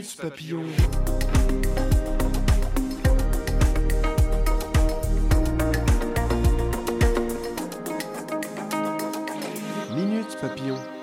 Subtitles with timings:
[0.00, 0.64] Minute Papillon.
[9.94, 10.99] Minute Papillon.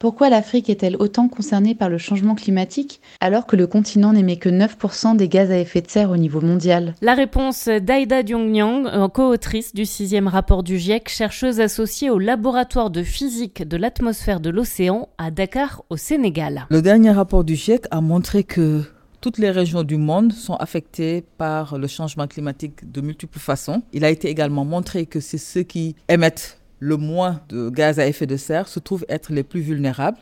[0.00, 4.48] Pourquoi l'Afrique est-elle autant concernée par le changement climatique alors que le continent n'émet que
[4.48, 6.94] 9% des gaz à effet de serre au niveau mondial?
[7.02, 12.88] La réponse d'Aïda Diong-Nyang, euh, co-autrice du sixième rapport du GIEC, chercheuse associée au laboratoire
[12.88, 16.66] de physique de l'atmosphère de l'océan à Dakar, au Sénégal.
[16.70, 18.80] Le dernier rapport du GIEC a montré que
[19.20, 23.82] toutes les régions du monde sont affectées par le changement climatique de multiples façons.
[23.92, 28.06] Il a été également montré que c'est ceux qui émettent le moins de gaz à
[28.06, 30.18] effet de serre se trouvent être les plus vulnérables.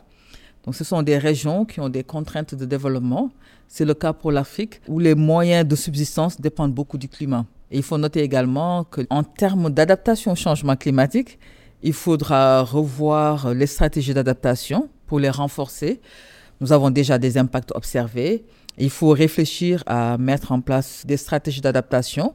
[0.65, 3.31] Donc ce sont des régions qui ont des contraintes de développement.
[3.67, 7.45] C'est le cas pour l'Afrique où les moyens de subsistance dépendent beaucoup du climat.
[7.71, 11.39] Il faut noter également qu'en termes d'adaptation au changement climatique,
[11.81, 16.01] il faudra revoir les stratégies d'adaptation pour les renforcer.
[16.59, 18.43] Nous avons déjà des impacts observés.
[18.77, 22.33] Il faut réfléchir à mettre en place des stratégies d'adaptation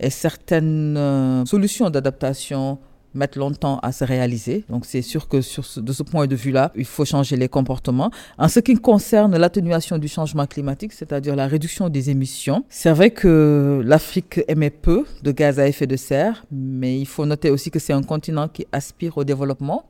[0.00, 2.78] et certaines euh, solutions d'adaptation
[3.14, 4.64] mettent longtemps à se réaliser.
[4.68, 7.48] Donc c'est sûr que sur ce, de ce point de vue-là, il faut changer les
[7.48, 8.10] comportements.
[8.38, 13.10] En ce qui concerne l'atténuation du changement climatique, c'est-à-dire la réduction des émissions, c'est vrai
[13.10, 17.70] que l'Afrique émet peu de gaz à effet de serre, mais il faut noter aussi
[17.70, 19.84] que c'est un continent qui aspire au développement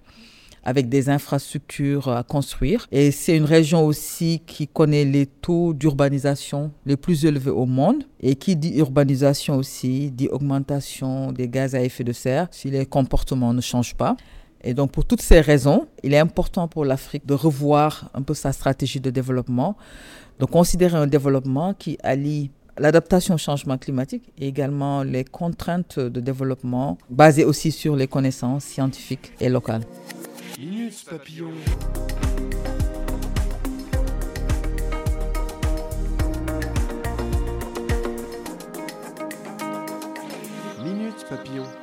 [0.64, 2.86] avec des infrastructures à construire.
[2.92, 8.04] Et c'est une région aussi qui connaît les taux d'urbanisation les plus élevés au monde.
[8.20, 12.86] Et qui dit urbanisation aussi, dit augmentation des gaz à effet de serre si les
[12.86, 14.16] comportements ne changent pas.
[14.62, 18.34] Et donc pour toutes ces raisons, il est important pour l'Afrique de revoir un peu
[18.34, 19.76] sa stratégie de développement,
[20.38, 26.20] de considérer un développement qui allie l'adaptation au changement climatique et également les contraintes de
[26.20, 29.82] développement basées aussi sur les connaissances scientifiques et locales.
[30.82, 31.52] Minute Papillon.
[40.82, 41.81] Minute Papillon.